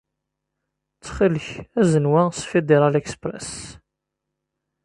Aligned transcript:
Ttxil-k, 0.93 1.47
azen 1.79 2.09
wa 2.11 2.23
s 2.39 2.41
Federal 2.51 2.93
Express. 3.01 3.47